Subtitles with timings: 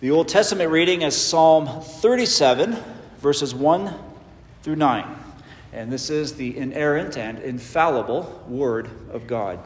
[0.00, 2.76] The Old Testament reading is Psalm 37,
[3.18, 3.92] verses 1
[4.62, 5.04] through 9.
[5.72, 9.58] And this is the inerrant and infallible Word of God.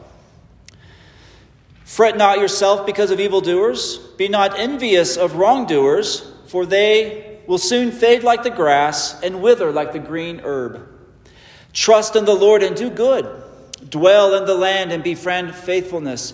[1.85, 3.99] Fret not yourself because of evildoers.
[4.17, 9.71] Be not envious of wrongdoers, for they will soon fade like the grass and wither
[9.71, 10.89] like the green herb.
[11.73, 13.29] Trust in the Lord and do good.
[13.87, 16.33] Dwell in the land and befriend faithfulness.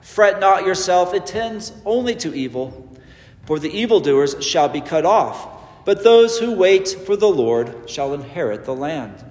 [0.00, 2.88] Fret not yourself, it tends only to evil.
[3.46, 8.12] For the evildoers shall be cut off, but those who wait for the Lord shall
[8.12, 9.24] inherit the land.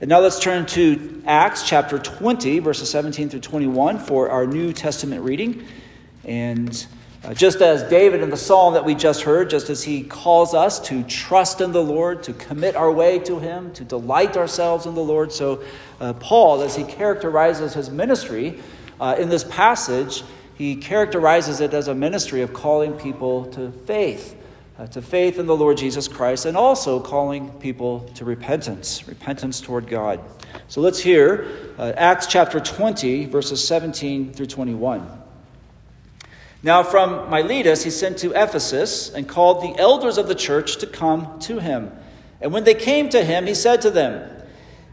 [0.00, 4.72] And now let's turn to Acts chapter 20, verses 17 through 21 for our New
[4.72, 5.64] Testament reading.
[6.24, 6.84] And
[7.22, 10.54] uh, just as David in the psalm that we just heard, just as he calls
[10.54, 14.86] us to trust in the Lord, to commit our way to him, to delight ourselves
[14.86, 15.62] in the Lord, so
[16.00, 18.58] uh, Paul, as he characterizes his ministry,
[19.02, 20.22] uh, in this passage,
[20.54, 24.36] he characterizes it as a ministry of calling people to faith,
[24.78, 29.60] uh, to faith in the Lord Jesus Christ, and also calling people to repentance, repentance
[29.60, 30.20] toward God.
[30.68, 35.04] So let's hear uh, Acts chapter 20, verses 17 through 21.
[36.62, 40.86] Now, from Miletus, he sent to Ephesus and called the elders of the church to
[40.86, 41.90] come to him.
[42.40, 44.30] And when they came to him, he said to them,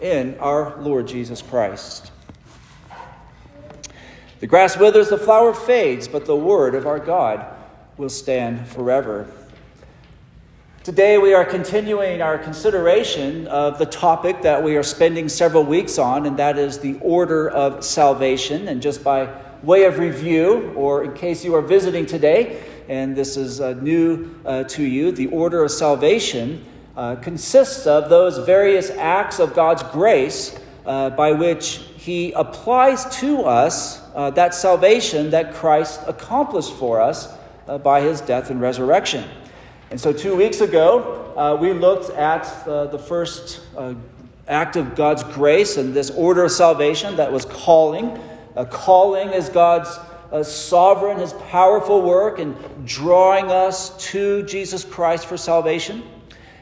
[0.00, 2.10] in our Lord Jesus Christ.
[4.40, 7.44] The grass withers, the flower fades, but the word of our God
[7.98, 9.30] will stand forever.
[10.82, 15.98] Today, we are continuing our consideration of the topic that we are spending several weeks
[15.98, 18.66] on, and that is the order of salvation.
[18.68, 19.28] And just by
[19.62, 24.34] way of review, or in case you are visiting today, and this is uh, new
[24.46, 26.64] uh, to you, the order of salvation
[27.00, 33.40] uh, consists of those various acts of God's grace uh, by which He applies to
[33.40, 37.32] us uh, that salvation that Christ accomplished for us
[37.66, 39.24] uh, by His death and resurrection.
[39.90, 43.62] And so, two weeks ago, uh, we looked at the first
[44.46, 48.20] act of God's grace and this order of salvation that was calling.
[48.68, 49.88] calling is God's
[50.30, 56.02] uh, sovereign, his powerful work in drawing us to Jesus Christ for salvation.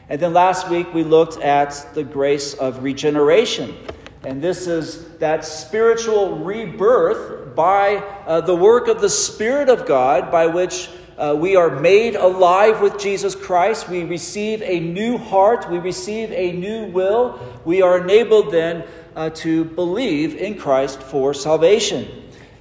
[0.09, 3.77] And then last week we looked at the grace of regeneration.
[4.23, 10.31] And this is that spiritual rebirth by uh, the work of the Spirit of God,
[10.31, 13.87] by which uh, we are made alive with Jesus Christ.
[13.87, 15.69] We receive a new heart.
[15.69, 17.39] We receive a new will.
[17.63, 22.07] We are enabled then uh, to believe in Christ for salvation.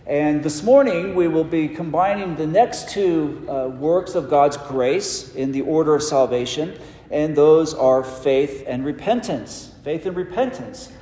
[0.07, 5.35] And this morning, we will be combining the next two uh, works of God's grace
[5.35, 6.79] in the order of salvation
[7.11, 9.73] and those are faith and repentance.
[9.83, 10.93] Faith and repentance.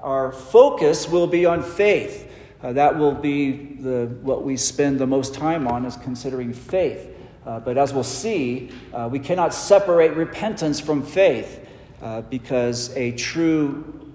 [0.00, 2.30] Our focus will be on faith.
[2.62, 7.14] Uh, that will be the, what we spend the most time on, is considering faith.
[7.44, 11.66] Uh, but as we'll see, uh, we cannot separate repentance from faith
[12.02, 14.10] uh, because a true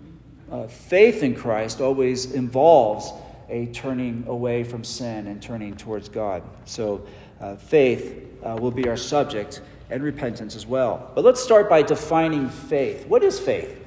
[0.51, 3.11] uh, faith in Christ always involves
[3.49, 6.43] a turning away from sin and turning towards God.
[6.65, 7.05] So,
[7.39, 11.11] uh, faith will be our subject and repentance as well.
[11.13, 13.05] But let's start by defining faith.
[13.07, 13.77] What is faith?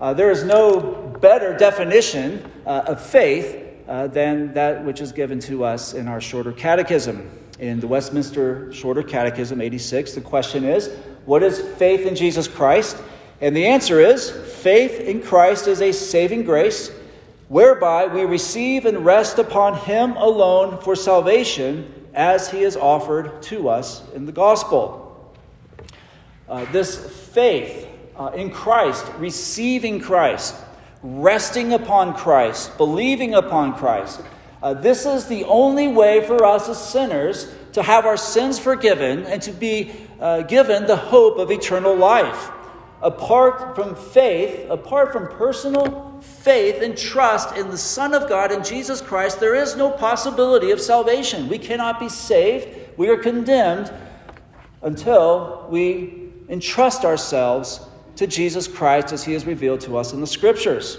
[0.00, 0.80] Uh, there is no
[1.20, 6.20] better definition uh, of faith uh, than that which is given to us in our
[6.20, 7.30] shorter catechism.
[7.58, 10.94] In the Westminster Shorter Catechism 86, the question is
[11.24, 12.96] What is faith in Jesus Christ?
[13.40, 16.92] And the answer is faith in Christ is a saving grace
[17.48, 23.68] whereby we receive and rest upon Him alone for salvation as He is offered to
[23.68, 25.07] us in the gospel.
[26.48, 26.98] Uh, this
[27.32, 30.54] faith uh, in Christ, receiving Christ,
[31.02, 34.22] resting upon Christ, believing upon Christ,
[34.62, 39.24] uh, this is the only way for us as sinners to have our sins forgiven
[39.24, 42.50] and to be uh, given the hope of eternal life.
[43.02, 48.64] apart from faith, apart from personal faith and trust in the Son of God and
[48.64, 51.48] Jesus Christ, there is no possibility of salvation.
[51.48, 52.68] We cannot be saved.
[52.96, 53.92] We are condemned
[54.82, 56.17] until we
[56.48, 57.80] entrust ourselves
[58.16, 60.98] to Jesus Christ as he is revealed to us in the scriptures.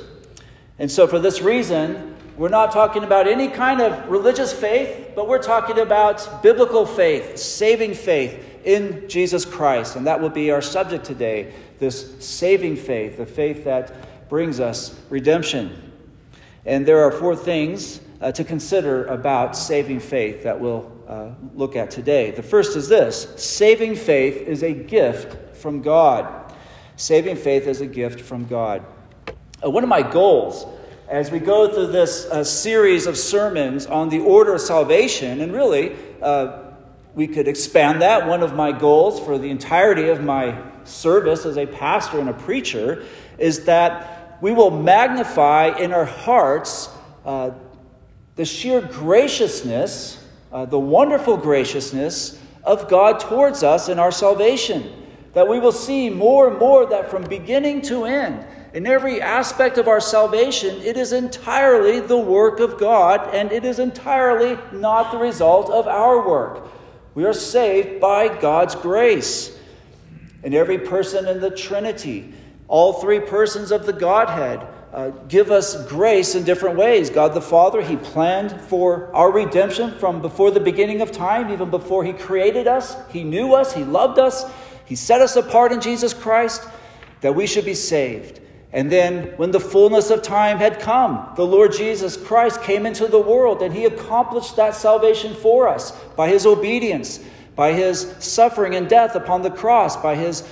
[0.78, 5.28] And so, for this reason, we're not talking about any kind of religious faith, but
[5.28, 9.98] we're talking about biblical faith, saving faith in Jesus Christ.
[9.98, 14.98] And that will be our subject today this saving faith, the faith that brings us
[15.10, 15.92] redemption.
[16.66, 21.76] And there are four things uh, to consider about saving faith that we'll uh, look
[21.76, 22.32] at today.
[22.32, 26.54] The first is this saving faith is a gift from God.
[26.96, 28.86] Saving faith is a gift from God.
[29.64, 30.66] Uh, one of my goals
[31.10, 35.52] as we go through this uh, series of sermons on the order of salvation, and
[35.52, 36.66] really, uh,
[37.16, 38.28] we could expand that.
[38.28, 42.34] One of my goals for the entirety of my service as a pastor and a
[42.34, 43.04] preacher
[43.40, 46.90] is that we will magnify in our hearts
[47.26, 47.52] uh,
[48.40, 54.94] the sheer graciousness, uh, the wonderful graciousness of God towards us in our salvation.
[55.34, 59.78] That we will see more and more that from beginning to end, in every aspect
[59.78, 65.12] of our salvation, it is entirely the work of God, and it is entirely not
[65.12, 66.66] the result of our work.
[67.16, 69.60] We are saved by God's grace.
[70.46, 72.34] And every person in the Trinity,
[72.70, 77.10] all three persons of the Godhead, uh, give us grace in different ways.
[77.10, 81.70] God the Father, He planned for our redemption from before the beginning of time, even
[81.70, 82.96] before He created us.
[83.12, 84.46] He knew us, He loved us,
[84.86, 86.68] He set us apart in Jesus Christ
[87.22, 88.42] that we should be saved.
[88.72, 93.08] And then, when the fullness of time had come, the Lord Jesus Christ came into
[93.08, 97.20] the world and he accomplished that salvation for us by his obedience,
[97.56, 100.48] by his suffering and death upon the cross, by his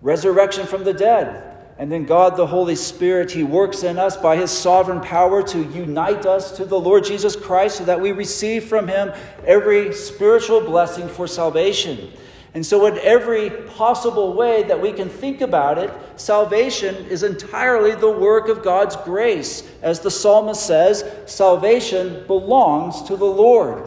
[0.00, 1.55] resurrection from the dead.
[1.78, 5.62] And then, God the Holy Spirit, he works in us by his sovereign power to
[5.62, 9.12] unite us to the Lord Jesus Christ so that we receive from him
[9.44, 12.10] every spiritual blessing for salvation.
[12.54, 17.94] And so, in every possible way that we can think about it, salvation is entirely
[17.94, 19.62] the work of God's grace.
[19.82, 23.86] As the psalmist says, salvation belongs to the Lord.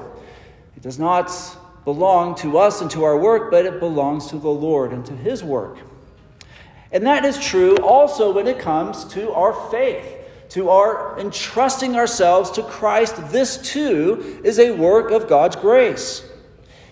[0.78, 1.32] It does not
[1.84, 5.16] belong to us and to our work, but it belongs to the Lord and to
[5.16, 5.80] His work.
[6.92, 10.18] And that is true also when it comes to our faith,
[10.50, 13.16] to our entrusting ourselves to Christ.
[13.32, 16.26] This too is a work of God's grace.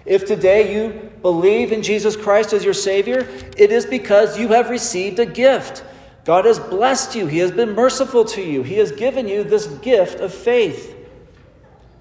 [0.06, 3.28] If today you believe in Jesus Christ as your Savior,
[3.58, 5.84] it is because you have received a gift.
[6.24, 9.66] God has blessed you, He has been merciful to you, He has given you this
[9.66, 10.96] gift of faith.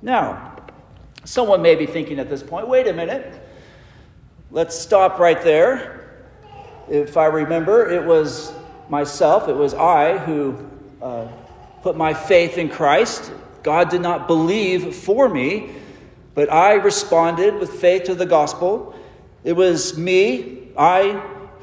[0.02, 0.56] Now,
[1.24, 3.40] someone may be thinking at this point wait a minute,
[4.50, 5.95] let's stop right there.
[6.88, 8.52] If I remember, it was
[8.88, 10.68] myself, it was I who
[11.02, 11.28] uh,
[11.82, 13.32] put my faith in Christ.
[13.62, 15.70] God did not believe for me.
[16.36, 18.94] But I responded with faith to the gospel.
[19.42, 21.12] It was me, I,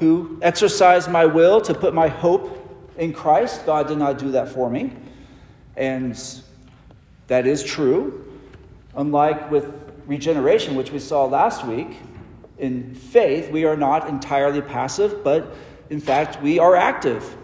[0.00, 2.60] who exercised my will to put my hope
[2.98, 3.64] in Christ.
[3.66, 4.92] God did not do that for me.
[5.76, 6.20] And
[7.28, 8.36] that is true.
[8.96, 9.72] Unlike with
[10.06, 11.96] regeneration, which we saw last week,
[12.58, 15.54] in faith, we are not entirely passive, but
[15.90, 17.36] in fact, we are active.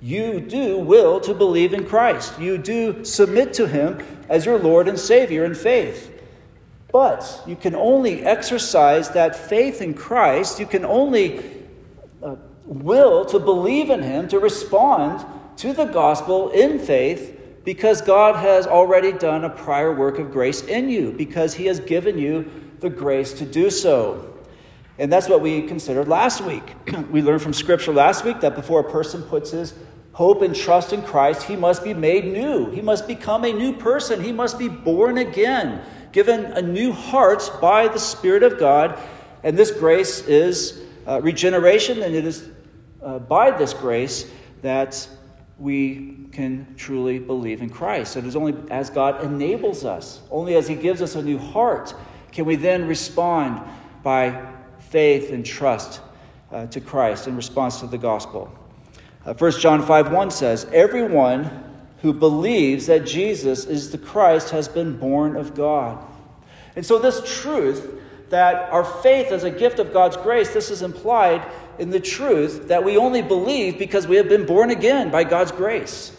[0.00, 2.38] You do will to believe in Christ.
[2.38, 6.14] You do submit to Him as your Lord and Savior in faith.
[6.92, 11.44] But you can only exercise that faith in Christ, you can only
[12.22, 15.26] uh, will to believe in Him, to respond
[15.58, 20.62] to the gospel in faith, because God has already done a prior work of grace
[20.62, 24.34] in you, because He has given you the grace to do so.
[24.98, 26.74] And that's what we considered last week.
[27.10, 29.74] we learned from Scripture last week that before a person puts his
[30.12, 32.70] hope and trust in Christ, he must be made new.
[32.70, 34.22] He must become a new person.
[34.22, 35.82] He must be born again
[36.12, 38.98] given a new heart by the Spirit of God.
[39.42, 42.48] And this grace is uh, regeneration, and it is
[43.02, 44.30] uh, by this grace
[44.62, 45.08] that
[45.58, 48.16] we can truly believe in Christ.
[48.16, 51.94] It is only as God enables us, only as He gives us a new heart,
[52.32, 53.60] can we then respond
[54.02, 56.00] by faith and trust
[56.50, 58.52] uh, to Christ in response to the gospel.
[59.24, 61.64] Uh, 1 John 5 1 says, Everyone
[62.02, 66.04] who believes that Jesus is the Christ has been born of God.
[66.76, 67.94] And so, this truth
[68.30, 71.46] that our faith is a gift of God's grace, this is implied
[71.78, 75.52] in the truth that we only believe because we have been born again by God's
[75.52, 76.14] grace.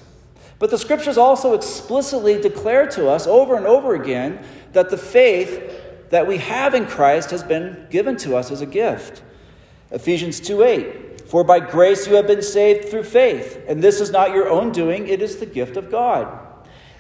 [0.58, 5.89] But the scriptures also explicitly declare to us over and over again that the faith
[6.10, 9.24] that we have in Christ has been given to us as a gift.
[9.92, 11.30] Ephesians 2 8.
[11.30, 14.72] For by grace you have been saved through faith, and this is not your own
[14.72, 16.48] doing, it is the gift of God.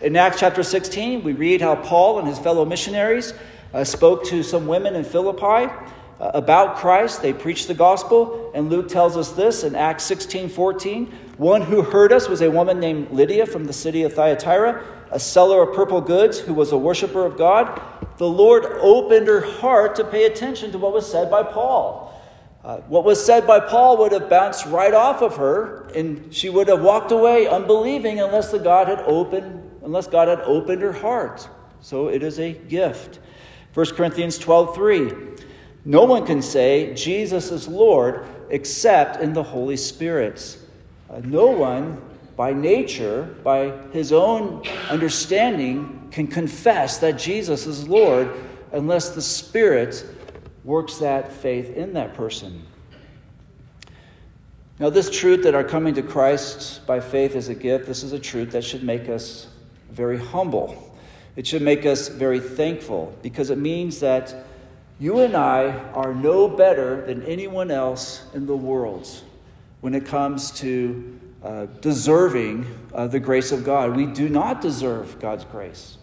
[0.01, 3.33] In Acts chapter 16, we read how Paul and his fellow missionaries
[3.73, 5.73] uh, spoke to some women in Philippi
[6.19, 7.21] uh, about Christ.
[7.21, 11.05] They preached the gospel, and Luke tells us this in Acts 16 14.
[11.37, 15.19] One who heard us was a woman named Lydia from the city of Thyatira, a
[15.19, 17.81] seller of purple goods who was a worshiper of God.
[18.19, 22.21] The Lord opened her heart to pay attention to what was said by Paul.
[22.65, 26.49] Uh, what was said by Paul would have bounced right off of her, and she
[26.49, 30.91] would have walked away unbelieving unless the God had opened, unless God had opened her
[30.91, 31.47] heart.
[31.79, 33.19] So it is a gift.
[33.73, 35.11] 1 Corinthians 12 3.
[35.85, 40.57] No one can say Jesus is Lord except in the Holy Spirit.
[41.09, 42.01] Uh, no one,
[42.35, 48.31] by nature, by his own understanding, can confess that Jesus is Lord
[48.71, 50.05] unless the Spirit
[50.63, 52.63] works that faith in that person.
[54.79, 58.13] Now, this truth that our coming to Christ by faith is a gift, this is
[58.13, 59.47] a truth that should make us
[59.91, 60.95] very humble.
[61.35, 64.33] It should make us very thankful because it means that
[64.99, 69.09] you and I are no better than anyone else in the world
[69.81, 73.95] when it comes to uh, deserving uh, the grace of God.
[73.95, 75.97] We do not deserve God's grace.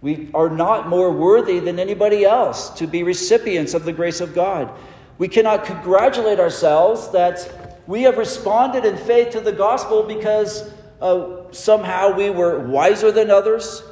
[0.00, 4.34] We are not more worthy than anybody else to be recipients of the grace of
[4.34, 4.72] God.
[5.18, 11.50] We cannot congratulate ourselves that we have responded in faith to the gospel because uh,
[11.52, 13.82] somehow we were wiser than others,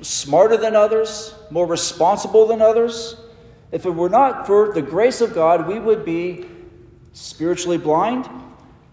[0.00, 3.16] smarter than others, more responsible than others.
[3.70, 6.46] If it were not for the grace of God, we would be
[7.12, 8.28] spiritually blind,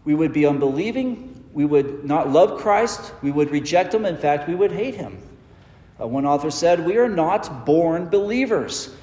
[0.06, 4.48] we would be unbelieving, we would not love Christ, we would reject Him, in fact,
[4.48, 5.18] we would hate Him.
[6.02, 8.96] Uh, one author said, We are not born believers.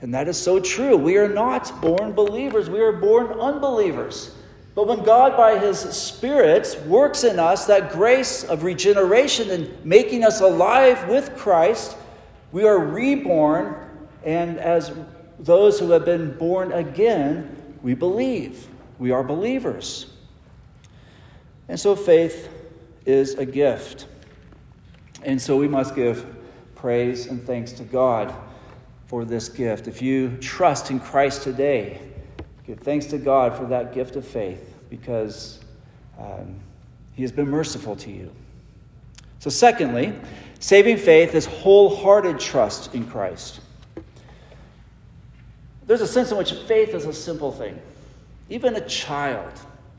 [0.00, 0.96] And that is so true.
[0.96, 4.34] We are not born believers, we are born unbelievers.
[4.74, 10.24] But when God, by His Spirit, works in us that grace of regeneration and making
[10.24, 11.96] us alive with Christ,
[12.52, 13.76] we are reborn,
[14.24, 14.92] and as
[15.38, 18.68] those who have been born again, we believe.
[18.98, 20.06] We are believers.
[21.68, 22.48] And so faith
[23.04, 24.06] is a gift.
[25.22, 26.24] And so we must give
[26.80, 28.34] praise and thanks to God
[29.06, 29.86] for this gift.
[29.86, 32.00] If you trust in Christ today,
[32.66, 35.60] give thanks to God for that gift of faith because
[36.18, 36.58] um,
[37.14, 38.32] He has been merciful to you.
[39.40, 40.14] So, secondly,
[40.58, 43.60] saving faith is wholehearted trust in Christ.
[45.86, 47.78] There's a sense in which faith is a simple thing.
[48.48, 49.52] Even a child,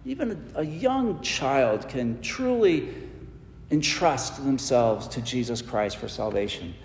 [0.06, 2.94] even a young child, can truly
[3.72, 6.76] entrust themselves to Jesus Christ for salvation.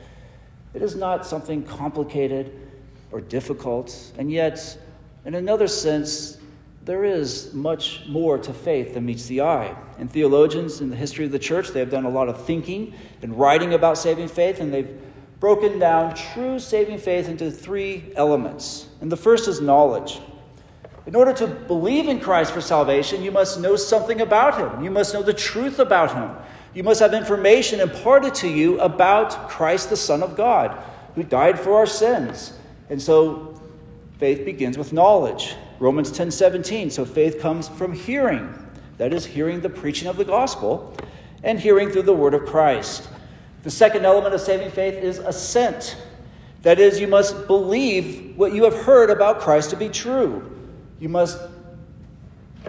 [0.72, 2.52] It is not something complicated
[3.12, 4.78] or difficult, and yet,
[5.24, 6.38] in another sense,
[6.84, 9.74] there is much more to faith than meets the eye.
[9.98, 12.94] And theologians in the history of the church, they have done a lot of thinking
[13.22, 15.00] and writing about saving faith, and they've
[15.40, 18.88] broken down true saving faith into three elements.
[19.00, 20.20] And the first is knowledge.
[21.06, 24.84] In order to believe in Christ for salvation, you must know something about him.
[24.84, 26.30] You must know the truth about him.
[26.76, 30.78] You must have information imparted to you about Christ, the Son of God,
[31.14, 32.52] who died for our sins.
[32.90, 33.58] And so
[34.18, 35.56] faith begins with knowledge.
[35.78, 36.90] Romans 10 17.
[36.90, 38.52] So faith comes from hearing.
[38.98, 40.94] That is, hearing the preaching of the gospel
[41.42, 43.08] and hearing through the word of Christ.
[43.62, 45.96] The second element of saving faith is assent.
[46.60, 50.54] That is, you must believe what you have heard about Christ to be true.
[51.00, 51.40] You must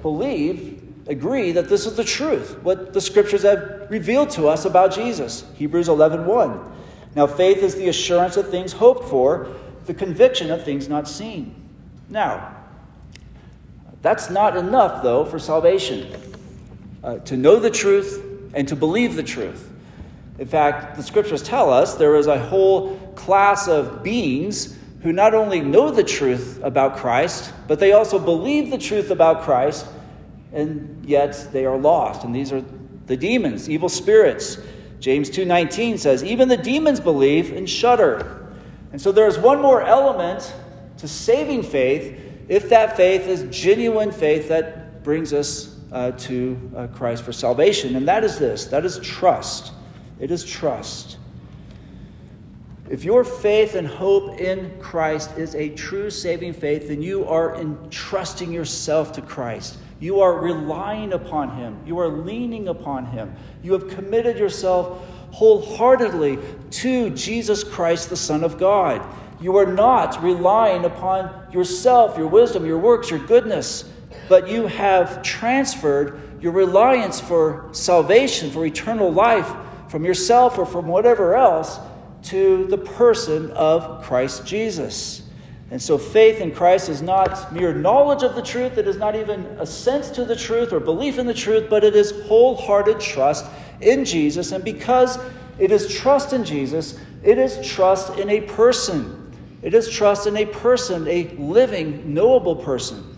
[0.02, 4.94] believe agree that this is the truth, what the scriptures have revealed to us about
[4.94, 5.46] Jesus.
[5.56, 6.74] Hebrews 11 1.
[7.16, 11.56] Now, faith is the assurance of things hoped for, the conviction of things not seen.
[12.10, 12.56] Now,
[14.02, 16.14] that's not enough, though, for salvation.
[17.04, 18.24] Uh, to know the truth
[18.54, 19.72] and to believe the truth.
[20.40, 25.34] In fact, the scriptures tell us there is a whole class of beings who not
[25.34, 29.88] only know the truth about Christ, but they also believe the truth about Christ
[30.54, 32.24] and yet they are lost.
[32.24, 32.64] And these are
[33.06, 34.58] the demons, evil spirits.
[35.00, 38.48] James 2:19 says, "Even the demons believe and shudder."
[38.92, 40.54] And so there is one more element
[40.98, 46.88] to saving faith if that faith is genuine faith that brings us uh, to uh,
[46.88, 47.96] Christ for salvation.
[47.96, 49.72] And that is this that is trust.
[50.20, 51.18] It is trust.
[52.90, 57.56] If your faith and hope in Christ is a true saving faith, then you are
[57.56, 59.78] entrusting yourself to Christ.
[60.00, 61.78] You are relying upon Him.
[61.86, 63.34] You are leaning upon Him.
[63.64, 66.40] You have committed yourself wholeheartedly
[66.70, 69.02] to Jesus Christ, the Son of God.
[69.42, 73.86] You are not relying upon yourself, your wisdom, your works, your goodness.
[74.30, 79.52] but you have transferred your reliance for salvation, for eternal life,
[79.90, 81.80] from yourself or from whatever else
[82.24, 85.22] to the person of Christ Jesus.
[85.70, 89.16] And so faith in Christ is not mere knowledge of the truth, it is not
[89.16, 93.46] even assent to the truth or belief in the truth, but it is wholehearted trust
[93.82, 94.54] in Jesus.
[94.54, 95.20] And because
[95.60, 99.24] it is trust in Jesus, it is trust in a person.
[99.62, 103.16] It is trust in a person, a living, knowable person.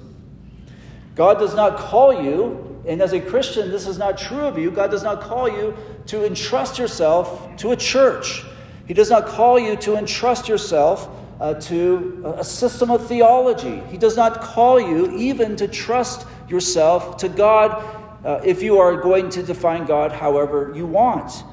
[1.13, 4.71] God does not call you, and as a Christian, this is not true of you.
[4.71, 5.75] God does not call you
[6.07, 8.43] to entrust yourself to a church.
[8.87, 13.81] He does not call you to entrust yourself uh, to a system of theology.
[13.89, 17.83] He does not call you even to trust yourself to God
[18.25, 21.43] uh, if you are going to define God however you want.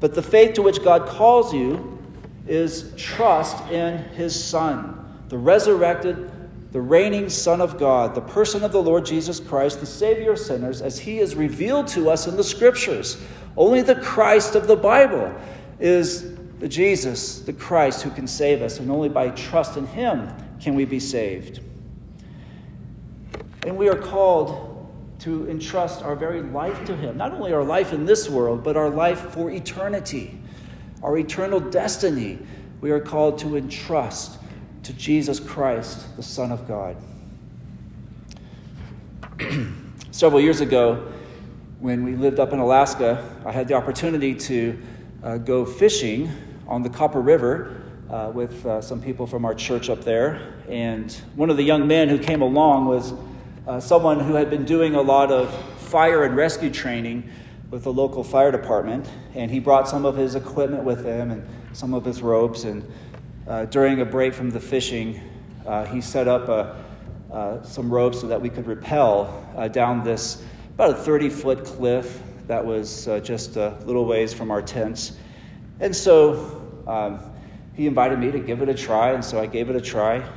[0.00, 1.98] But the faith to which God calls you
[2.46, 6.30] is trust in His Son, the resurrected,
[6.72, 10.38] the reigning Son of God, the person of the Lord Jesus Christ, the Savior of
[10.38, 13.22] sinners, as He is revealed to us in the Scriptures.
[13.56, 15.34] Only the Christ of the Bible
[15.80, 20.32] is the Jesus, the Christ who can save us, and only by trust in Him
[20.60, 21.60] can we be saved.
[23.64, 24.64] And we are called
[25.20, 28.76] to entrust our very life to Him, not only our life in this world, but
[28.76, 30.38] our life for eternity,
[31.02, 32.38] our eternal destiny.
[32.80, 34.38] We are called to entrust
[34.84, 36.96] to Jesus Christ, the Son of God.
[40.10, 41.12] Several years ago,
[41.80, 44.78] when we lived up in Alaska, I had the opportunity to
[45.22, 46.30] uh, go fishing
[46.68, 50.54] on the Copper River uh, with uh, some people from our church up there.
[50.68, 53.14] And one of the young men who came along was
[53.66, 57.30] uh, someone who had been doing a lot of fire and rescue training
[57.70, 59.08] with the local fire department.
[59.34, 62.64] And he brought some of his equipment with him and some of his ropes.
[62.64, 62.90] And
[63.46, 65.20] uh, during a break from the fishing,
[65.66, 66.84] uh, he set up a,
[67.32, 70.42] uh, some ropes so that we could rappel down this
[70.74, 75.12] about a 30 foot cliff that was just a little ways from our tents.
[75.80, 77.20] And so um,
[77.74, 80.28] he invited me to give it a try, and so I gave it a try.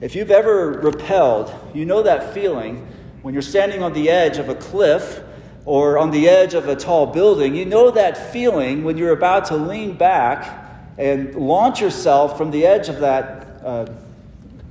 [0.00, 2.86] If you've ever rappelled, you know that feeling
[3.22, 5.22] when you're standing on the edge of a cliff
[5.64, 7.54] or on the edge of a tall building.
[7.56, 10.64] You know that feeling when you're about to lean back
[10.96, 13.86] and launch yourself from the edge of that uh,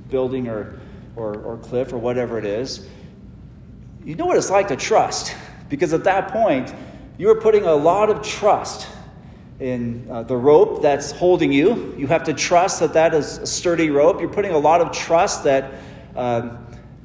[0.08, 0.80] building or,
[1.14, 2.88] or, or cliff or whatever it is.
[4.04, 5.36] You know what it's like to trust
[5.68, 6.72] because at that point,
[7.18, 8.88] you are putting a lot of trust
[9.60, 11.94] in uh, the rope that's holding you.
[11.96, 14.20] You have to trust that that is a sturdy rope.
[14.20, 15.72] You're putting a lot of trust that,
[16.14, 16.56] uh,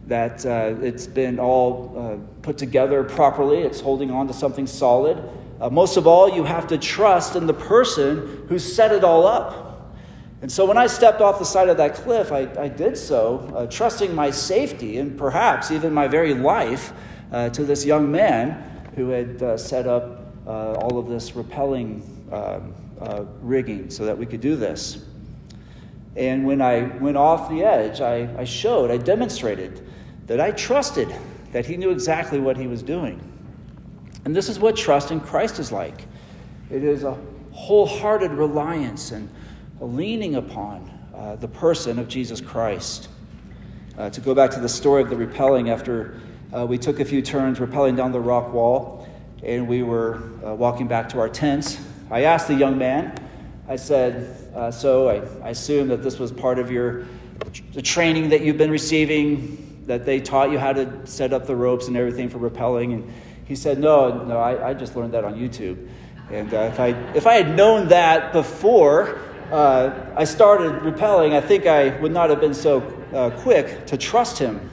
[0.07, 5.23] that uh, it's been all uh, put together properly, it's holding on to something solid.
[5.61, 9.25] Uh, most of all, you have to trust in the person who set it all
[9.25, 9.93] up.
[10.41, 13.49] And so when I stepped off the side of that cliff, I, I did so,
[13.55, 16.93] uh, trusting my safety and perhaps even my very life
[17.31, 22.01] to this young man who had set up all of this rappelling
[22.31, 25.05] um, uh, rigging so that we could do this.
[26.15, 29.87] And when I went off the edge, I, I showed, I demonstrated
[30.27, 31.13] that I trusted
[31.51, 33.19] that he knew exactly what he was doing.
[34.25, 36.05] And this is what trust in Christ is like
[36.69, 37.17] it is a
[37.51, 39.29] wholehearted reliance and
[39.81, 43.09] a leaning upon uh, the person of Jesus Christ.
[43.97, 46.21] Uh, to go back to the story of the rappelling, after
[46.55, 49.07] uh, we took a few turns rappelling down the rock wall
[49.43, 51.79] and we were uh, walking back to our tents,
[52.11, 53.15] I asked the young man,
[53.69, 57.05] I said, uh, So I, I assume that this was part of your
[57.73, 61.55] the training that you've been receiving, that they taught you how to set up the
[61.55, 62.93] ropes and everything for rappelling.
[62.93, 63.11] And
[63.45, 65.87] he said, No, no, I, I just learned that on YouTube.
[66.29, 69.19] And uh, if, I, if I had known that before
[69.51, 72.81] uh, I started rappelling, I think I would not have been so
[73.13, 74.69] uh, quick to trust him.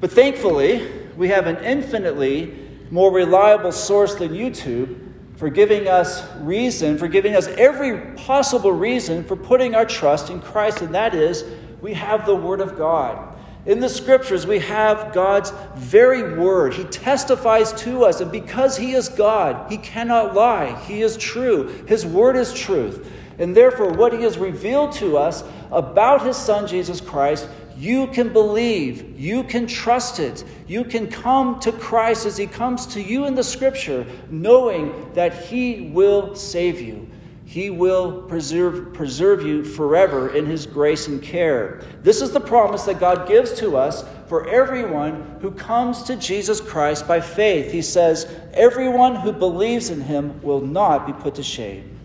[0.00, 2.54] But thankfully, we have an infinitely
[2.90, 5.11] more reliable source than YouTube
[5.42, 10.40] for giving us reason, for giving us every possible reason for putting our trust in
[10.40, 11.42] Christ, and that is
[11.80, 13.34] we have the Word of God.
[13.66, 16.74] In the scriptures, we have God's very word.
[16.74, 20.80] He testifies to us, and because He is God, He cannot lie.
[20.84, 21.66] He is true.
[21.88, 23.10] His word is truth.
[23.40, 27.48] And therefore, what He has revealed to us about His Son, Jesus Christ,
[27.82, 32.86] you can believe, you can trust it, you can come to Christ as He comes
[32.86, 37.08] to you in the Scripture, knowing that He will save you.
[37.44, 41.82] He will preserve, preserve you forever in His grace and care.
[42.04, 46.60] This is the promise that God gives to us for everyone who comes to Jesus
[46.60, 47.72] Christ by faith.
[47.72, 51.98] He says, Everyone who believes in Him will not be put to shame.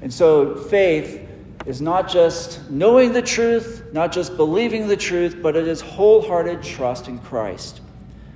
[0.00, 1.26] And so, faith
[1.66, 6.62] is not just knowing the truth, not just believing the truth, but it is wholehearted
[6.62, 7.80] trust in Christ.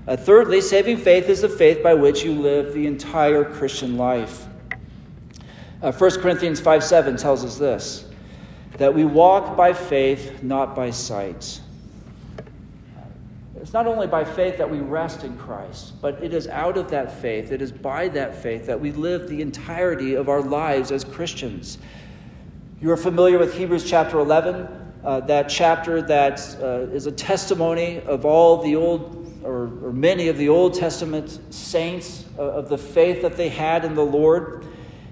[0.06, 4.46] Uh, thirdly, saving faith is the faith by which you live the entire Christian life.
[5.82, 8.06] Uh, 1 Corinthians 5 7 tells us this
[8.76, 11.60] that we walk by faith, not by sight.
[13.56, 16.90] It's not only by faith that we rest in Christ, but it is out of
[16.90, 20.92] that faith, it is by that faith that we live the entirety of our lives
[20.92, 21.78] as Christians.
[22.84, 24.68] You are familiar with Hebrews chapter 11,
[25.02, 30.28] uh, that chapter that uh, is a testimony of all the old, or, or many
[30.28, 34.66] of the Old Testament saints, uh, of the faith that they had in the Lord.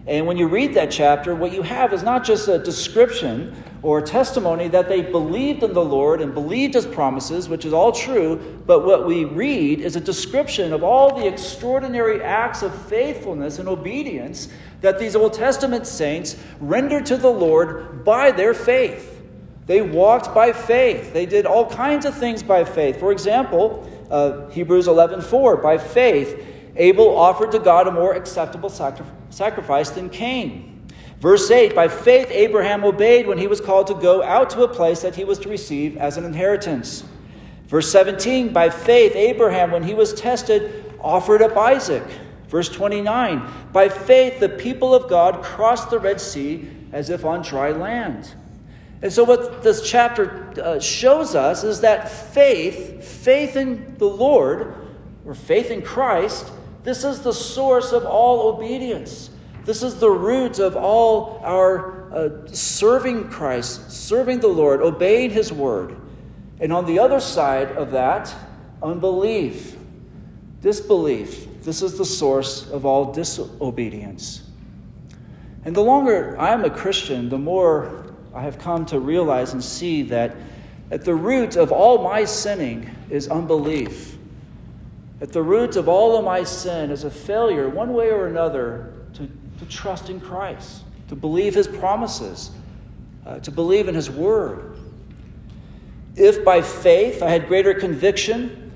[0.07, 4.01] And when you read that chapter, what you have is not just a description or
[4.01, 8.61] testimony that they believed in the Lord and believed his promises, which is all true,
[8.65, 13.69] but what we read is a description of all the extraordinary acts of faithfulness and
[13.69, 14.49] obedience
[14.83, 19.21] that these Old Testament saints rendered to the Lord by their faith.
[19.67, 21.13] They walked by faith.
[21.13, 23.01] They did all kinds of things by faith.
[23.01, 26.45] For example, uh, Hebrews 11:4, by faith
[26.77, 28.71] Abel offered to God a more acceptable
[29.31, 30.72] sacrifice than Cain.
[31.23, 34.69] Verse 8 By faith, Abraham obeyed when he was called to go out to a
[34.69, 37.05] place that he was to receive as an inheritance.
[37.69, 42.03] Verse 17 By faith, Abraham, when he was tested, offered up Isaac.
[42.49, 47.43] Verse 29 By faith, the people of God crossed the Red Sea as if on
[47.43, 48.35] dry land.
[49.01, 54.75] And so, what this chapter uh, shows us is that faith, faith in the Lord,
[55.25, 56.51] or faith in Christ,
[56.83, 59.31] this is the source of all obedience.
[59.65, 65.53] This is the root of all our uh, serving Christ, serving the Lord, obeying His
[65.53, 65.97] word.
[66.61, 68.35] And on the other side of that,
[68.83, 69.77] unbelief,
[70.61, 71.63] disbelief.
[71.63, 74.43] This is the source of all disobedience.
[75.65, 80.03] And the longer I'm a Christian, the more I have come to realize and see
[80.03, 80.35] that
[80.91, 84.19] at the root of all my sinning is unbelief.
[85.21, 88.92] At the root of all of my sin is a failure, one way or another,
[89.63, 92.51] to, trust in Christ, to believe his promises,
[93.25, 94.77] uh, to believe in his word.
[96.17, 98.73] If by faith I had greater conviction,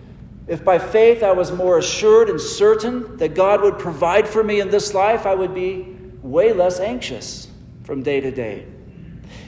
[0.46, 4.60] if by faith I was more assured and certain that God would provide for me
[4.60, 7.48] in this life, I would be way less anxious
[7.82, 8.66] from day to day.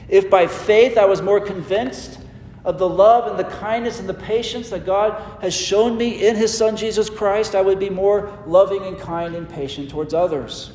[0.09, 2.19] If by faith I was more convinced
[2.65, 6.35] of the love and the kindness and the patience that God has shown me in
[6.35, 10.73] His Son Jesus Christ, I would be more loving and kind and patient towards others.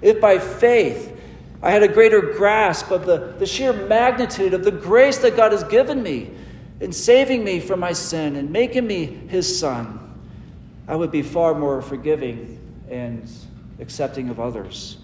[0.00, 1.14] If by faith
[1.62, 5.52] I had a greater grasp of the, the sheer magnitude of the grace that God
[5.52, 6.30] has given me
[6.80, 9.98] in saving me from my sin and making me His Son,
[10.86, 12.58] I would be far more forgiving
[12.88, 13.28] and
[13.80, 14.98] accepting of others.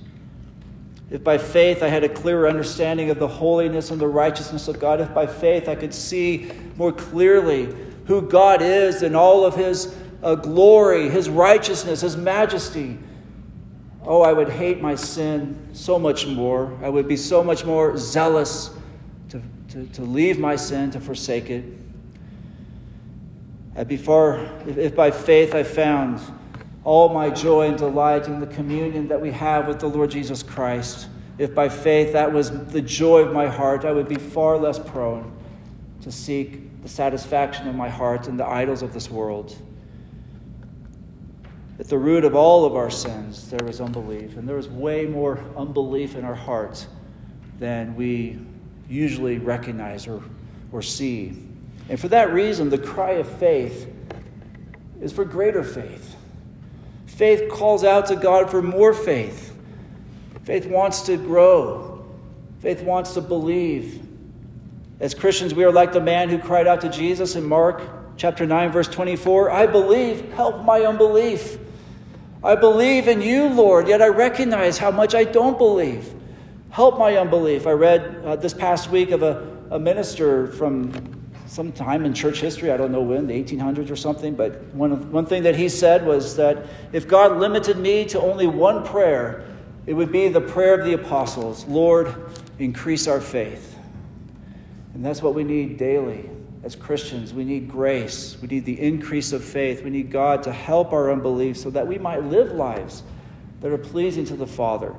[1.11, 4.81] If by faith I had a clearer understanding of the holiness and the righteousness of
[4.81, 7.75] God, if by faith I could see more clearly
[8.07, 12.99] who God is and all of His uh, glory, His righteousness, His majesty,
[14.07, 16.77] oh, I would hate my sin so much more.
[16.83, 18.71] I would be so much more zealous
[19.31, 21.65] to, to, to leave my sin, to forsake it.
[23.77, 26.21] I'd be far, if, if by faith I found
[26.85, 30.43] all my joy and delight in the communion that we have with the Lord Jesus
[30.43, 31.09] Christ.
[31.39, 34.79] If by faith that was the joy of my heart, I would be far less
[34.79, 35.33] prone
[36.03, 39.57] to seek the satisfaction of my heart in the idols of this world.
[41.79, 45.07] At the root of all of our sins, there was unbelief, and there was way
[45.07, 46.87] more unbelief in our hearts
[47.59, 48.39] than we
[48.89, 50.23] usually recognize or,
[50.71, 51.37] or see.
[51.89, 53.93] And for that reason, the cry of faith
[55.01, 56.17] is for greater faith.
[57.07, 59.57] Faith calls out to God for more faith.
[60.45, 62.05] Faith wants to grow.
[62.61, 64.01] Faith wants to believe.
[65.01, 67.83] As Christians, we are like the man who cried out to Jesus in Mark
[68.17, 71.59] chapter 9, verse 24 I believe, help my unbelief.
[72.45, 76.13] I believe in you, Lord, yet I recognize how much I don't believe.
[76.69, 77.67] Help my unbelief.
[77.67, 80.93] I read uh, this past week of a, a minister from
[81.47, 85.11] some time in church history, I don't know when, the 1800s or something, but one,
[85.11, 89.47] one thing that he said was that if God limited me to only one prayer,
[89.87, 92.15] it would be the prayer of the apostles Lord,
[92.59, 93.79] increase our faith.
[94.93, 96.29] And that's what we need daily
[96.65, 97.35] as Christians.
[97.35, 101.13] We need grace, we need the increase of faith, we need God to help our
[101.13, 103.03] unbelief so that we might live lives
[103.61, 104.95] that are pleasing to the Father,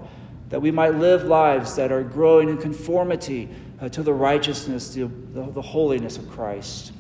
[0.50, 3.50] that we might live lives that are growing in conformity
[3.82, 6.94] uh, to the righteousness, the, the, the holiness of Christ.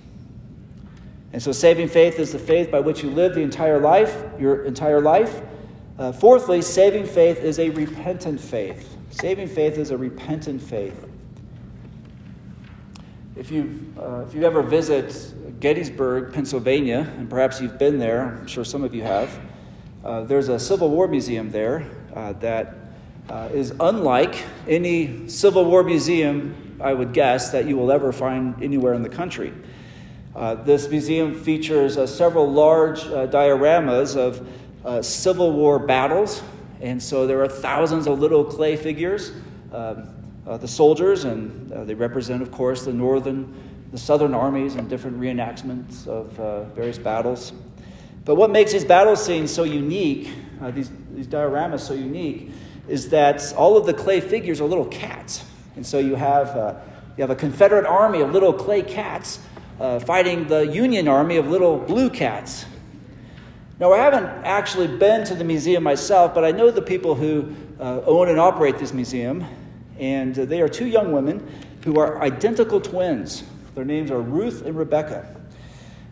[1.31, 4.63] And so, saving faith is the faith by which you live the entire life, your
[4.63, 5.41] entire life.
[5.99, 8.97] Uh, fourthly, saving faith is a repentant faith.
[9.11, 11.05] Saving faith is a repentant faith.
[13.35, 18.47] If you uh, if you ever visit Gettysburg, Pennsylvania, and perhaps you've been there, I'm
[18.47, 19.37] sure some of you have.
[20.05, 22.75] Uh, there's a Civil War museum there uh, that
[23.29, 28.63] uh, is unlike any Civil War museum, I would guess, that you will ever find
[28.63, 29.51] anywhere in the country.
[30.33, 36.41] Uh, this museum features uh, several large dioramas of Civil War battles,
[36.79, 39.33] and so there are thousands of little clay figures.
[39.73, 40.14] Um,
[40.47, 43.53] uh, the soldiers, and uh, they represent, of course, the northern,
[43.91, 47.51] the southern armies and different reenactments of uh, various battles.
[48.25, 50.29] But what makes these battle scenes so unique,
[50.61, 52.51] uh, these, these dioramas so unique,
[52.87, 55.43] is that all of the clay figures are little cats.
[55.75, 56.75] And so you have, uh,
[57.17, 59.39] you have a Confederate army of little clay cats
[59.79, 62.65] uh, fighting the Union army of little blue cats.
[63.79, 67.53] Now, I haven't actually been to the museum myself, but I know the people who
[67.79, 69.45] own and operate this museum.
[69.99, 71.47] And they are two young women
[71.83, 73.43] who are identical twins.
[73.75, 75.35] Their names are Ruth and Rebecca.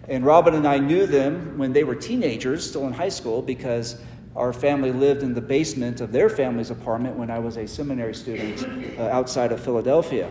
[0.08, 4.02] And Robin and I knew them when they were teenagers, still in high school, because
[4.36, 8.16] our family lived in the basement of their family's apartment when I was a seminary
[8.16, 10.30] student uh, outside of Philadelphia.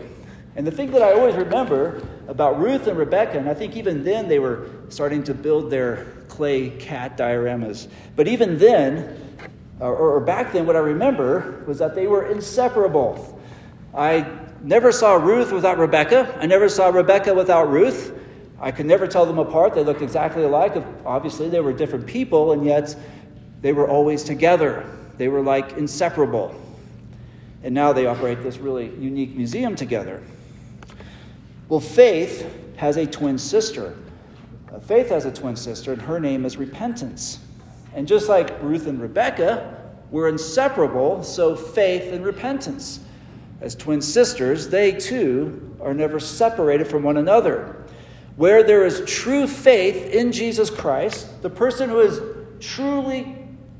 [0.55, 4.03] And the thing that I always remember about Ruth and Rebecca, and I think even
[4.03, 9.19] then they were starting to build their clay cat dioramas, but even then,
[9.79, 13.32] or, or back then, what I remember was that they were inseparable.
[13.95, 14.25] I
[14.61, 16.35] never saw Ruth without Rebecca.
[16.39, 18.19] I never saw Rebecca without Ruth.
[18.59, 19.75] I could never tell them apart.
[19.75, 20.73] They looked exactly alike.
[21.05, 22.95] Obviously, they were different people, and yet
[23.61, 24.85] they were always together.
[25.17, 26.55] They were like inseparable.
[27.61, 30.23] And now they operate this really unique museum together.
[31.69, 33.95] Well, Faith has a twin sister.
[34.73, 37.39] Uh, Faith has a twin sister, and her name is Repentance.
[37.93, 39.79] And just like Ruth and Rebecca
[40.09, 42.99] were inseparable, so faith and repentance
[43.63, 47.85] as twin sisters, they too are never separated from one another.
[48.35, 52.19] Where there is true faith in Jesus Christ, the person who is
[52.59, 53.37] truly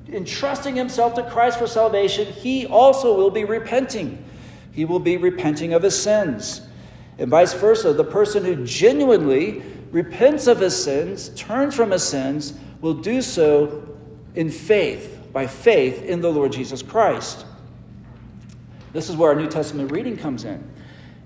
[0.07, 4.23] entrusting himself to Christ for salvation, he also will be repenting.
[4.71, 6.61] He will be repenting of his sins.
[7.17, 12.53] And vice versa, the person who genuinely repents of his sins, turns from his sins,
[12.79, 13.97] will do so
[14.33, 17.45] in faith, by faith in the Lord Jesus Christ.
[18.93, 20.63] This is where our New Testament reading comes in.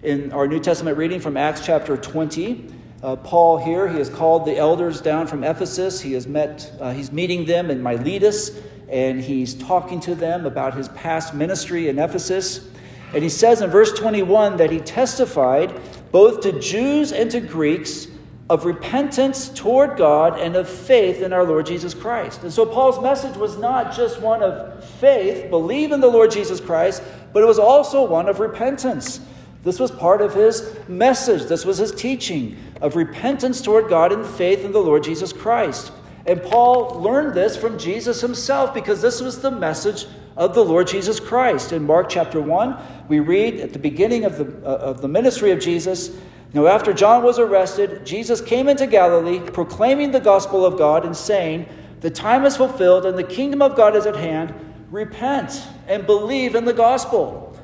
[0.01, 4.45] In our New Testament reading from Acts chapter 20, uh, Paul here, he has called
[4.45, 5.99] the elders down from Ephesus.
[5.99, 10.75] He has met, uh, he's meeting them in Miletus, and he's talking to them about
[10.75, 12.69] his past ministry in Ephesus.
[13.13, 15.77] And he says in verse 21 that he testified
[16.13, 18.07] both to Jews and to Greeks
[18.49, 22.43] of repentance toward God and of faith in our Lord Jesus Christ.
[22.43, 26.61] And so Paul's message was not just one of faith, believe in the Lord Jesus
[26.61, 29.19] Christ, but it was also one of repentance.
[29.63, 31.43] This was part of his message.
[31.43, 35.91] This was his teaching of repentance toward God and faith in the Lord Jesus Christ.
[36.25, 40.87] And Paul learned this from Jesus himself because this was the message of the Lord
[40.87, 41.71] Jesus Christ.
[41.71, 45.51] In Mark chapter 1, we read at the beginning of the, uh, of the ministry
[45.51, 46.17] of Jesus
[46.53, 51.15] now, after John was arrested, Jesus came into Galilee, proclaiming the gospel of God and
[51.15, 51.67] saying,
[51.99, 54.53] The time is fulfilled and the kingdom of God is at hand.
[54.91, 57.57] Repent and believe in the gospel.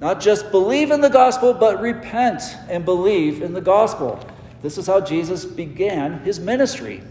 [0.00, 4.18] Not just believe in the gospel, but repent and believe in the gospel.
[4.62, 7.02] This is how Jesus began his ministry.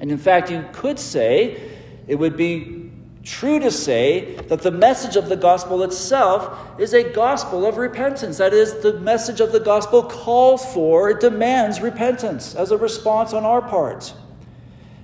[0.00, 1.70] And in fact, you could say
[2.06, 2.90] it would be
[3.22, 8.36] true to say that the message of the gospel itself is a gospel of repentance.
[8.36, 13.32] That is, the message of the gospel calls for, it demands repentance as a response
[13.32, 14.12] on our part.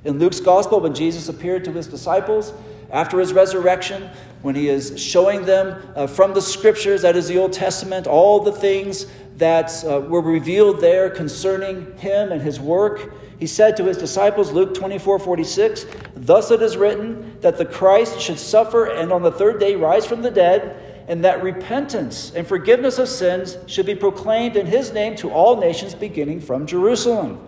[0.05, 2.53] In Luke's gospel, when Jesus appeared to his disciples
[2.93, 4.11] after his resurrection,
[4.43, 8.41] when he is showing them uh, from the scriptures, that is the Old Testament, all
[8.41, 13.85] the things that uh, were revealed there concerning him and his work, he said to
[13.85, 19.11] his disciples, Luke 24 46, Thus it is written that the Christ should suffer and
[19.11, 23.57] on the third day rise from the dead, and that repentance and forgiveness of sins
[23.67, 27.41] should be proclaimed in his name to all nations beginning from Jerusalem.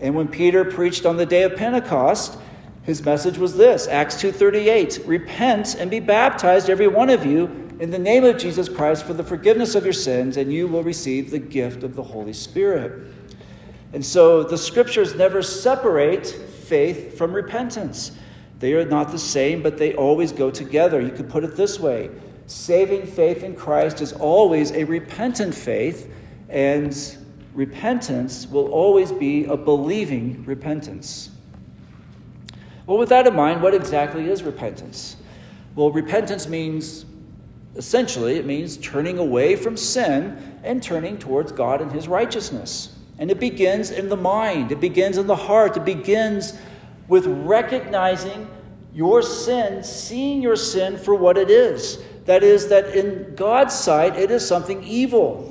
[0.00, 2.36] And when Peter preached on the day of Pentecost,
[2.82, 7.90] his message was this Acts 2:38 Repent and be baptized every one of you in
[7.90, 11.30] the name of Jesus Christ for the forgiveness of your sins and you will receive
[11.30, 13.06] the gift of the Holy Spirit.
[13.92, 18.12] And so the scriptures never separate faith from repentance.
[18.58, 21.00] They are not the same, but they always go together.
[21.00, 22.10] You could put it this way
[22.46, 26.12] saving faith in Christ is always a repentant faith,
[26.48, 27.16] and
[27.54, 31.30] repentance will always be a believing repentance.
[32.92, 35.16] Well, with that in mind, what exactly is repentance?
[35.74, 37.06] Well, repentance means
[37.74, 42.94] Essentially, it means turning away from sin and turning towards God and His righteousness.
[43.18, 46.52] And it begins in the mind, it begins in the heart, it begins
[47.08, 48.46] with recognizing
[48.92, 51.98] your sin, seeing your sin for what it is.
[52.26, 55.48] That is, that in God's sight, it is something evil.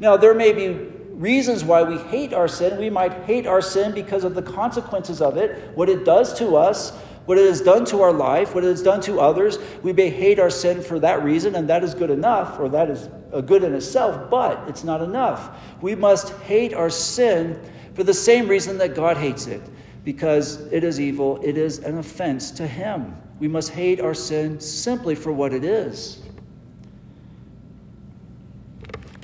[0.00, 2.78] Now, there may be reasons why we hate our sin.
[2.78, 6.56] We might hate our sin because of the consequences of it, what it does to
[6.56, 6.92] us,
[7.26, 9.58] what it has done to our life, what it has done to others.
[9.82, 12.90] We may hate our sin for that reason, and that is good enough, or that
[12.90, 13.08] is
[13.46, 15.56] good in itself, but it's not enough.
[15.80, 17.60] We must hate our sin
[17.94, 19.62] for the same reason that God hates it,
[20.04, 23.14] because it is evil, it is an offense to Him.
[23.38, 26.22] We must hate our sin simply for what it is.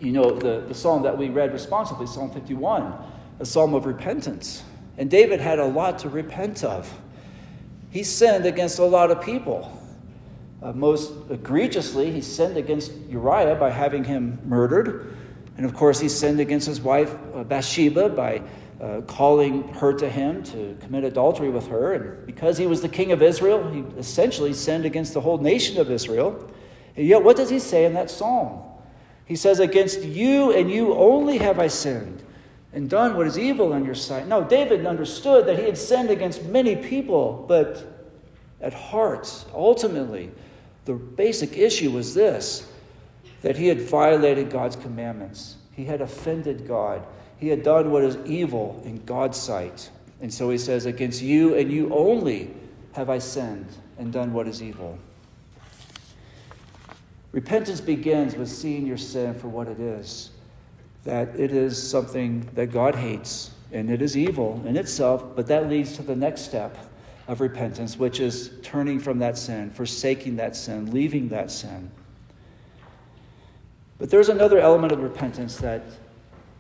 [0.01, 2.95] You know, the, the psalm that we read responsibly, Psalm 51,
[3.41, 4.63] a psalm of repentance.
[4.97, 6.93] And David had a lot to repent of.
[7.91, 9.73] He sinned against a lot of people.
[10.63, 15.17] Uh, most egregiously, he sinned against Uriah by having him murdered.
[15.57, 18.43] And of course, he sinned against his wife uh, Bathsheba by
[18.81, 21.95] uh, calling her to him to commit adultery with her.
[21.95, 25.79] And because he was the king of Israel, he essentially sinned against the whole nation
[25.79, 26.49] of Israel.
[26.97, 28.68] And yet, what does he say in that psalm?
[29.29, 32.23] He says, Against you and you only have I sinned
[32.73, 34.27] and done what is evil in your sight.
[34.27, 37.85] No, David understood that he had sinned against many people, but
[38.63, 40.31] at heart, ultimately,
[40.87, 42.67] the basic issue was this
[43.43, 45.57] that he had violated God's commandments.
[45.73, 47.07] He had offended God.
[47.37, 49.91] He had done what is evil in God's sight.
[50.21, 52.53] And so he says, Against you and you only
[52.95, 54.99] have I sinned and done what is evil.
[57.33, 60.31] Repentance begins with seeing your sin for what it is
[61.05, 65.69] that it is something that God hates and it is evil in itself, but that
[65.69, 66.77] leads to the next step
[67.29, 71.91] of repentance, which is turning from that sin, forsaking that sin, leaving that sin.
[73.99, 75.83] But there's another element of repentance that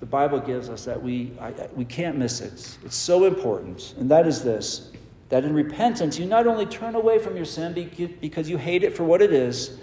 [0.00, 2.78] the Bible gives us that we, I, we can't miss it.
[2.85, 4.92] It's so important, and that is this
[5.28, 7.74] that in repentance, you not only turn away from your sin
[8.18, 9.78] because you hate it for what it is,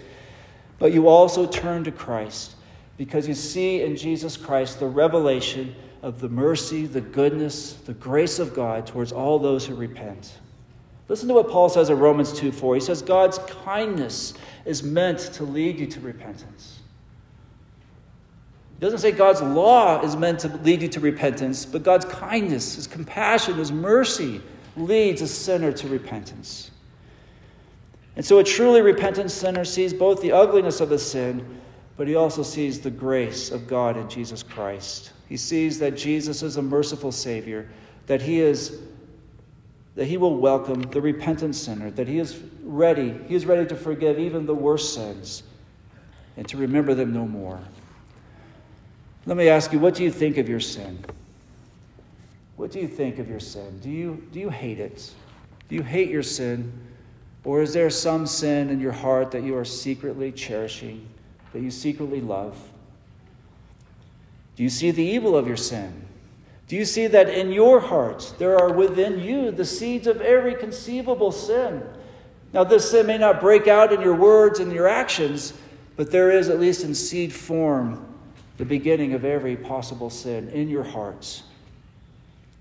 [0.78, 2.54] but you also turn to Christ
[2.96, 8.38] because you see in Jesus Christ the revelation of the mercy, the goodness, the grace
[8.38, 10.38] of God towards all those who repent.
[11.08, 12.74] Listen to what Paul says in Romans 2 4.
[12.74, 14.34] He says, God's kindness
[14.64, 16.80] is meant to lead you to repentance.
[18.78, 22.74] He doesn't say God's law is meant to lead you to repentance, but God's kindness,
[22.74, 24.40] His compassion, His mercy
[24.76, 26.70] leads a sinner to repentance.
[28.16, 31.60] And so a truly repentant sinner sees both the ugliness of the sin
[31.96, 35.12] but he also sees the grace of God in Jesus Christ.
[35.28, 37.68] He sees that Jesus is a merciful Savior,
[38.06, 38.80] that he is
[39.94, 43.74] that he will welcome the repentant sinner, that he is ready, he is ready to
[43.74, 45.42] forgive even the worst sins
[46.36, 47.58] and to remember them no more.
[49.24, 51.02] Let me ask you, what do you think of your sin?
[52.56, 53.80] What do you think of your sin?
[53.80, 55.14] Do you, do you hate it?
[55.70, 56.70] Do you hate your sin?
[57.46, 61.06] Or is there some sin in your heart that you are secretly cherishing?
[61.56, 62.54] that you secretly love?
[64.56, 66.04] Do you see the evil of your sin?
[66.68, 70.54] Do you see that in your heart there are within you the seeds of every
[70.54, 71.82] conceivable sin?
[72.52, 75.54] Now, this sin may not break out in your words and your actions,
[75.96, 78.06] but there is, at least in seed form,
[78.58, 81.42] the beginning of every possible sin in your hearts.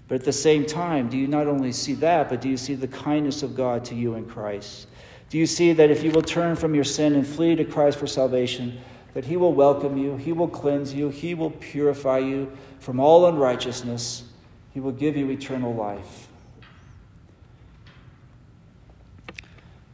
[0.08, 2.76] But at the same time, do you not only see that, but do you see
[2.76, 4.88] the kindness of God to you in Christ?
[5.30, 7.98] Do you see that if you will turn from your sin and flee to Christ
[7.98, 8.80] for salvation,
[9.16, 13.26] that He will welcome you, He will cleanse you, He will purify you from all
[13.26, 14.26] unrighteousness,
[14.74, 16.28] He will give you eternal life?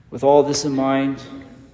[0.09, 1.21] With all this in mind,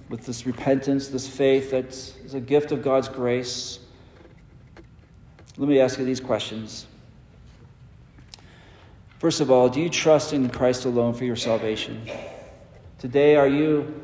[0.08, 3.80] with this repentance, this faith that is a gift of God's grace,
[5.56, 6.86] let me ask you these questions.
[9.18, 12.08] First of all, do you trust in Christ alone for your salvation?
[13.00, 14.00] Today, are you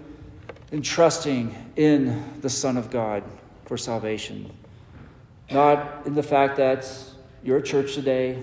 [0.73, 3.23] entrusting in the Son of God
[3.67, 4.53] for salvation?
[5.53, 6.91] Not in the fact that
[7.45, 8.43] you're a church today,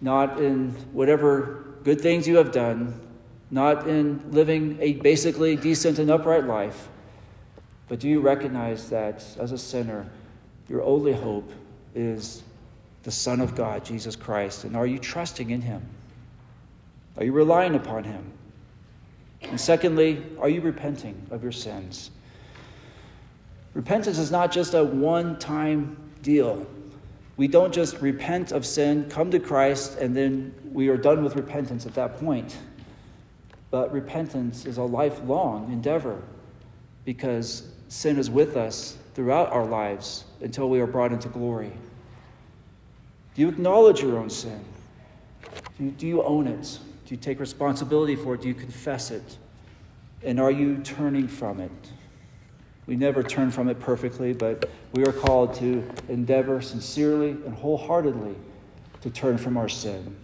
[0.00, 3.00] not in whatever good things you have done,
[3.52, 6.88] not in living a basically decent and upright life,
[7.86, 10.04] but do you recognize that as a sinner,
[10.68, 11.52] your only hope
[11.94, 12.42] is
[13.04, 14.64] the Son of God, Jesus Christ?
[14.64, 15.88] And are you trusting in Him?
[17.18, 18.32] Are you relying upon Him?
[19.42, 22.10] And secondly, are you repenting of your sins?
[23.74, 26.66] Repentance is not just a one time deal.
[27.36, 31.36] We don't just repent of sin, come to Christ, and then we are done with
[31.36, 32.56] repentance at that point.
[33.70, 36.20] But repentance is a lifelong endeavor
[37.04, 41.72] because sin is with us throughout our lives until we are brought into glory?
[43.34, 44.64] Do you acknowledge your own sin?
[45.76, 46.78] Do you, do you own it?
[47.08, 48.42] Do you take responsibility for it?
[48.42, 49.38] Do you confess it?
[50.22, 51.72] And are you turning from it?
[52.84, 58.34] We never turn from it perfectly, but we are called to endeavor sincerely and wholeheartedly
[59.00, 60.18] to turn from our sin.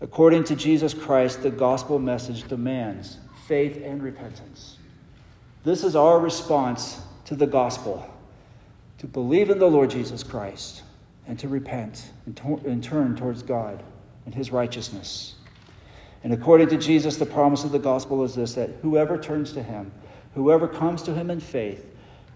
[0.00, 4.78] According to Jesus Christ, the gospel message demands faith and repentance.
[5.62, 8.08] This is our response to the gospel
[8.96, 10.84] to believe in the Lord Jesus Christ
[11.26, 13.82] and to repent and, to- and turn towards God
[14.26, 15.34] and his righteousness.
[16.22, 19.62] And according to Jesus, the promise of the gospel is this that whoever turns to
[19.62, 19.92] him,
[20.34, 21.84] whoever comes to him in faith,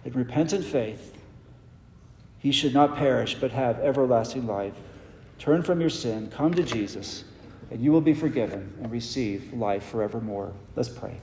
[0.05, 1.16] in repentant faith,
[2.39, 4.74] he should not perish but have everlasting life.
[5.39, 7.24] Turn from your sin, come to Jesus
[7.70, 10.53] and you will be forgiven and receive life forevermore.
[10.74, 11.20] Let's pray.